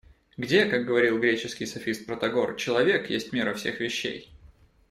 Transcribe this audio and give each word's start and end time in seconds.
Где, 0.35 0.65
как 0.65 0.87
говорил 0.87 1.19
греческий 1.19 1.67
софист 1.67 2.07
Протагор, 2.07 2.55
человек 2.55 3.07
есть 3.11 3.33
мера 3.33 3.53
всех 3.53 3.79
вещей? 3.79 4.31